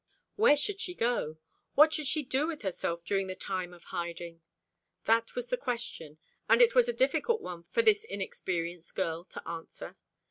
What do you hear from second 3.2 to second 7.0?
the time of hiding? That was the question; and it was a